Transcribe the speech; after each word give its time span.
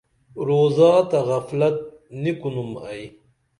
روزا 0.47 0.91
تہ 1.09 1.19
غفلت 1.27 1.77
نی 2.21 2.31
کُنُم 2.39 2.71
ائی 2.89 3.05